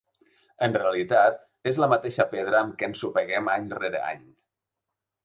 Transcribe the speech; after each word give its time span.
En 0.67 0.71
realitat, 0.79 1.43
és 1.71 1.77
la 1.83 1.89
mateixa 1.91 2.25
pedra 2.31 2.63
amb 2.63 2.73
què 2.79 2.89
ensopeguem 2.89 3.53
any 3.57 3.69
rere 3.77 4.03
any. 4.09 4.25